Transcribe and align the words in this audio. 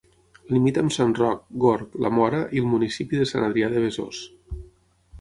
Limita 0.53 0.81
amb 0.85 0.93
Sant 0.95 1.13
Roc, 1.19 1.43
Gorg, 1.65 1.99
La 2.05 2.13
Mora 2.21 2.41
i 2.57 2.65
el 2.65 2.69
municipi 2.75 3.23
de 3.23 3.31
Sant 3.35 3.49
Adrià 3.53 3.73
de 3.77 3.89
Besòs. 3.89 4.27